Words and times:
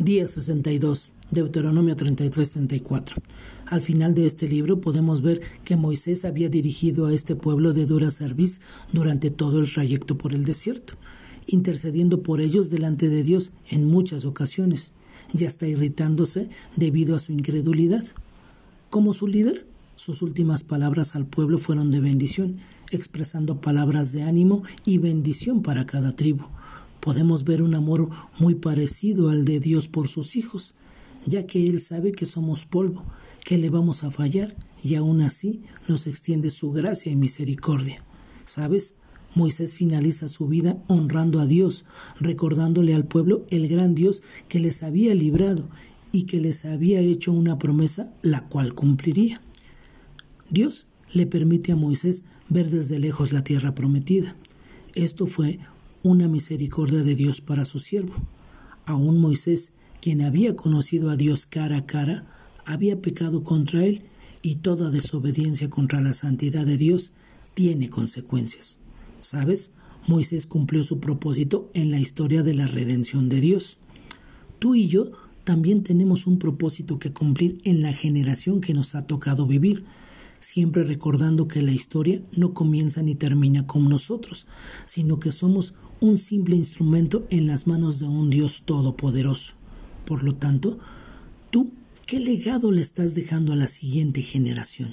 Día 0.00 0.26
62, 0.26 1.12
Deuteronomio 1.30 1.96
33-34. 1.96 3.14
Al 3.66 3.80
final 3.80 4.12
de 4.12 4.26
este 4.26 4.48
libro 4.48 4.80
podemos 4.80 5.22
ver 5.22 5.40
que 5.64 5.76
Moisés 5.76 6.24
había 6.24 6.48
dirigido 6.48 7.06
a 7.06 7.14
este 7.14 7.36
pueblo 7.36 7.72
de 7.72 7.86
dura 7.86 8.10
cerviz 8.10 8.60
durante 8.92 9.30
todo 9.30 9.60
el 9.60 9.72
trayecto 9.72 10.18
por 10.18 10.34
el 10.34 10.44
desierto, 10.44 10.94
intercediendo 11.46 12.24
por 12.24 12.40
ellos 12.40 12.70
delante 12.70 13.08
de 13.08 13.22
Dios 13.22 13.52
en 13.70 13.88
muchas 13.88 14.24
ocasiones, 14.24 14.90
y 15.32 15.44
hasta 15.44 15.68
irritándose 15.68 16.48
debido 16.74 17.14
a 17.14 17.20
su 17.20 17.30
incredulidad. 17.30 18.04
Como 18.90 19.12
su 19.12 19.28
líder, 19.28 19.64
sus 19.94 20.22
últimas 20.22 20.64
palabras 20.64 21.14
al 21.14 21.24
pueblo 21.24 21.58
fueron 21.58 21.92
de 21.92 22.00
bendición, 22.00 22.56
expresando 22.90 23.60
palabras 23.60 24.10
de 24.10 24.24
ánimo 24.24 24.64
y 24.84 24.98
bendición 24.98 25.62
para 25.62 25.86
cada 25.86 26.16
tribu 26.16 26.46
podemos 27.04 27.44
ver 27.44 27.60
un 27.60 27.74
amor 27.74 28.08
muy 28.38 28.54
parecido 28.54 29.28
al 29.28 29.44
de 29.44 29.60
Dios 29.60 29.88
por 29.88 30.08
sus 30.08 30.36
hijos, 30.36 30.74
ya 31.26 31.46
que 31.46 31.68
Él 31.68 31.78
sabe 31.78 32.12
que 32.12 32.24
somos 32.24 32.64
polvo, 32.64 33.02
que 33.44 33.58
le 33.58 33.68
vamos 33.68 34.04
a 34.04 34.10
fallar, 34.10 34.56
y 34.82 34.94
aún 34.94 35.20
así 35.20 35.60
nos 35.86 36.06
extiende 36.06 36.50
su 36.50 36.72
gracia 36.72 37.12
y 37.12 37.16
misericordia. 37.16 38.02
¿Sabes? 38.46 38.94
Moisés 39.34 39.74
finaliza 39.74 40.28
su 40.28 40.48
vida 40.48 40.82
honrando 40.86 41.40
a 41.40 41.46
Dios, 41.46 41.84
recordándole 42.20 42.94
al 42.94 43.04
pueblo 43.04 43.44
el 43.50 43.68
gran 43.68 43.94
Dios 43.94 44.22
que 44.48 44.58
les 44.58 44.82
había 44.82 45.14
librado 45.14 45.68
y 46.10 46.22
que 46.22 46.40
les 46.40 46.64
había 46.64 47.00
hecho 47.00 47.32
una 47.32 47.58
promesa 47.58 48.14
la 48.22 48.48
cual 48.48 48.74
cumpliría. 48.74 49.42
Dios 50.48 50.86
le 51.12 51.26
permite 51.26 51.72
a 51.72 51.76
Moisés 51.76 52.24
ver 52.48 52.70
desde 52.70 52.98
lejos 52.98 53.34
la 53.34 53.44
tierra 53.44 53.74
prometida. 53.74 54.34
Esto 54.94 55.26
fue 55.26 55.58
una 56.04 56.28
misericordia 56.28 57.02
de 57.02 57.16
Dios 57.16 57.40
para 57.40 57.64
su 57.64 57.78
siervo. 57.78 58.14
Aún 58.84 59.20
Moisés, 59.20 59.72
quien 60.02 60.20
había 60.20 60.54
conocido 60.54 61.08
a 61.08 61.16
Dios 61.16 61.46
cara 61.46 61.78
a 61.78 61.86
cara, 61.86 62.26
había 62.66 63.00
pecado 63.00 63.42
contra 63.42 63.84
él 63.84 64.02
y 64.42 64.56
toda 64.56 64.90
desobediencia 64.90 65.70
contra 65.70 66.02
la 66.02 66.12
santidad 66.12 66.66
de 66.66 66.76
Dios 66.76 67.12
tiene 67.54 67.88
consecuencias. 67.88 68.78
¿Sabes? 69.20 69.72
Moisés 70.06 70.46
cumplió 70.46 70.84
su 70.84 71.00
propósito 71.00 71.70
en 71.72 71.90
la 71.90 71.98
historia 71.98 72.42
de 72.42 72.52
la 72.52 72.66
redención 72.66 73.30
de 73.30 73.40
Dios. 73.40 73.78
Tú 74.58 74.74
y 74.74 74.88
yo 74.88 75.12
también 75.44 75.82
tenemos 75.82 76.26
un 76.26 76.38
propósito 76.38 76.98
que 76.98 77.14
cumplir 77.14 77.56
en 77.64 77.80
la 77.80 77.94
generación 77.94 78.60
que 78.60 78.74
nos 78.74 78.94
ha 78.94 79.06
tocado 79.06 79.46
vivir 79.46 79.84
siempre 80.44 80.84
recordando 80.84 81.48
que 81.48 81.62
la 81.62 81.72
historia 81.72 82.20
no 82.36 82.52
comienza 82.52 83.02
ni 83.02 83.14
termina 83.14 83.66
con 83.66 83.88
nosotros, 83.88 84.46
sino 84.84 85.18
que 85.18 85.32
somos 85.32 85.72
un 86.00 86.18
simple 86.18 86.54
instrumento 86.54 87.26
en 87.30 87.46
las 87.46 87.66
manos 87.66 87.98
de 87.98 88.06
un 88.06 88.28
Dios 88.28 88.62
todopoderoso. 88.66 89.54
Por 90.04 90.22
lo 90.22 90.34
tanto, 90.34 90.78
tú, 91.50 91.72
¿qué 92.06 92.20
legado 92.20 92.72
le 92.72 92.82
estás 92.82 93.14
dejando 93.14 93.54
a 93.54 93.56
la 93.56 93.68
siguiente 93.68 94.20
generación? 94.20 94.90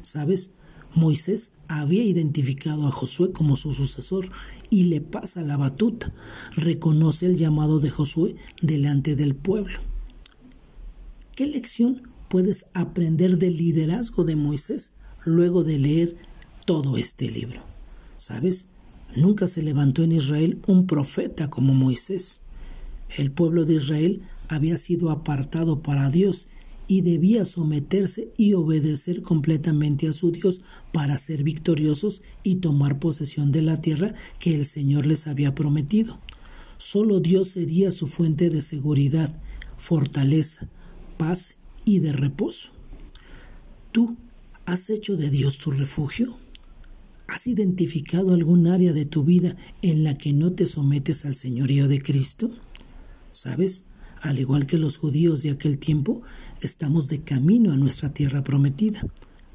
¿Sabes? 0.00 0.52
Moisés 0.94 1.50
había 1.68 2.02
identificado 2.02 2.86
a 2.86 2.90
Josué 2.90 3.30
como 3.30 3.56
su 3.56 3.74
sucesor 3.74 4.30
y 4.70 4.84
le 4.84 5.02
pasa 5.02 5.42
la 5.42 5.58
batuta. 5.58 6.14
Reconoce 6.54 7.26
el 7.26 7.36
llamado 7.36 7.78
de 7.78 7.90
Josué 7.90 8.36
delante 8.62 9.16
del 9.16 9.34
pueblo. 9.34 9.80
¿Qué 11.36 11.46
lección 11.46 12.11
puedes 12.32 12.64
aprender 12.72 13.36
del 13.36 13.58
liderazgo 13.58 14.24
de 14.24 14.36
Moisés 14.36 14.94
luego 15.22 15.64
de 15.64 15.78
leer 15.78 16.16
todo 16.64 16.96
este 16.96 17.30
libro. 17.30 17.60
¿Sabes? 18.16 18.68
Nunca 19.14 19.46
se 19.46 19.60
levantó 19.60 20.02
en 20.02 20.12
Israel 20.12 20.58
un 20.66 20.86
profeta 20.86 21.50
como 21.50 21.74
Moisés. 21.74 22.40
El 23.14 23.32
pueblo 23.32 23.66
de 23.66 23.74
Israel 23.74 24.22
había 24.48 24.78
sido 24.78 25.10
apartado 25.10 25.82
para 25.82 26.08
Dios 26.08 26.48
y 26.86 27.02
debía 27.02 27.44
someterse 27.44 28.32
y 28.38 28.54
obedecer 28.54 29.20
completamente 29.20 30.08
a 30.08 30.14
su 30.14 30.30
Dios 30.30 30.62
para 30.90 31.18
ser 31.18 31.42
victoriosos 31.42 32.22
y 32.42 32.56
tomar 32.56 32.98
posesión 32.98 33.52
de 33.52 33.60
la 33.60 33.82
tierra 33.82 34.14
que 34.38 34.54
el 34.54 34.64
Señor 34.64 35.04
les 35.04 35.26
había 35.26 35.54
prometido. 35.54 36.18
Solo 36.78 37.20
Dios 37.20 37.48
sería 37.48 37.90
su 37.90 38.06
fuente 38.06 38.48
de 38.48 38.62
seguridad, 38.62 39.38
fortaleza, 39.76 40.70
paz 41.18 41.58
y 41.84 41.98
de 42.00 42.12
reposo. 42.12 42.72
¿Tú 43.92 44.16
has 44.66 44.90
hecho 44.90 45.16
de 45.16 45.30
Dios 45.30 45.58
tu 45.58 45.70
refugio? 45.70 46.36
¿Has 47.26 47.46
identificado 47.46 48.34
algún 48.34 48.66
área 48.66 48.92
de 48.92 49.06
tu 49.06 49.24
vida 49.24 49.56
en 49.80 50.04
la 50.04 50.16
que 50.16 50.32
no 50.32 50.52
te 50.52 50.66
sometes 50.66 51.24
al 51.24 51.34
señorío 51.34 51.88
de 51.88 52.02
Cristo? 52.02 52.50
¿Sabes? 53.32 53.84
Al 54.20 54.38
igual 54.38 54.66
que 54.66 54.78
los 54.78 54.98
judíos 54.98 55.42
de 55.42 55.50
aquel 55.50 55.78
tiempo, 55.78 56.22
estamos 56.60 57.08
de 57.08 57.22
camino 57.22 57.72
a 57.72 57.76
nuestra 57.76 58.12
tierra 58.12 58.44
prometida, 58.44 59.00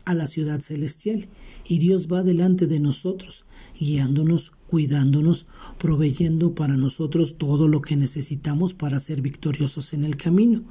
a 0.05 0.13
la 0.13 0.27
ciudad 0.27 0.59
celestial, 0.59 1.27
y 1.65 1.79
Dios 1.79 2.07
va 2.11 2.23
delante 2.23 2.67
de 2.67 2.79
nosotros, 2.79 3.45
guiándonos, 3.79 4.53
cuidándonos, 4.67 5.45
proveyendo 5.77 6.55
para 6.55 6.77
nosotros 6.77 7.37
todo 7.37 7.67
lo 7.67 7.81
que 7.81 7.95
necesitamos 7.95 8.73
para 8.73 8.99
ser 8.99 9.21
victoriosos 9.21 9.93
en 9.93 10.03
el 10.03 10.17
camino. 10.17 10.63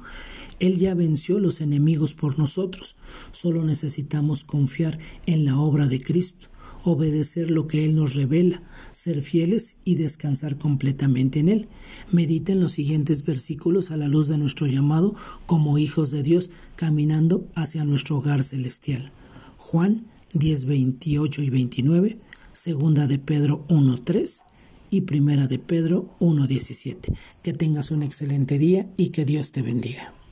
Él 0.59 0.77
ya 0.77 0.93
venció 0.95 1.39
los 1.39 1.61
enemigos 1.61 2.13
por 2.13 2.39
nosotros. 2.39 2.95
Solo 3.31 3.63
necesitamos 3.63 4.43
confiar 4.43 4.97
en 5.25 5.45
la 5.45 5.59
obra 5.59 5.87
de 5.87 6.01
Cristo, 6.01 6.47
obedecer 6.83 7.51
lo 7.51 7.67
que 7.67 7.85
Él 7.85 7.95
nos 7.95 8.15
revela, 8.15 8.63
ser 8.91 9.21
fieles 9.21 9.75
y 9.85 9.95
descansar 9.95 10.57
completamente 10.57 11.39
en 11.39 11.49
Él. 11.49 11.67
Mediten 12.11 12.59
los 12.59 12.71
siguientes 12.71 13.23
versículos 13.23 13.91
a 13.91 13.97
la 13.97 14.07
luz 14.07 14.27
de 14.29 14.37
nuestro 14.37 14.67
llamado 14.67 15.15
como 15.45 15.77
hijos 15.77 16.11
de 16.11 16.23
Dios, 16.23 16.49
caminando 16.75 17.47
hacia 17.55 17.85
nuestro 17.85 18.17
hogar 18.17 18.43
celestial. 18.43 19.11
Juan 19.57 20.05
10, 20.33 20.65
28 20.65 21.41
y 21.41 21.49
29, 21.49 22.17
segunda 22.53 23.05
de 23.05 23.19
Pedro 23.19 23.63
1, 23.69 24.01
3 24.03 24.45
y 24.89 25.01
primera 25.01 25.47
de 25.47 25.59
Pedro 25.59 26.09
1, 26.19 26.47
17. 26.47 27.13
Que 27.43 27.53
tengas 27.53 27.91
un 27.91 28.03
excelente 28.03 28.57
día 28.57 28.89
y 28.97 29.09
que 29.09 29.25
Dios 29.25 29.51
te 29.51 29.61
bendiga. 29.61 30.13